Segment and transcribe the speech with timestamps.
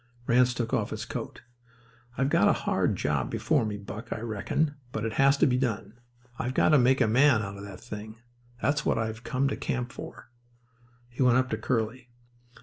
[0.25, 1.43] Ranse took off his coat.
[2.17, 5.59] "I've got a hard job before me, Buck, I reckon, but it has to be
[5.59, 5.99] done.
[6.39, 8.15] I've got to make a man out of that thing.
[8.63, 10.31] That's what I've come to camp for."
[11.07, 12.09] He went up to Curly.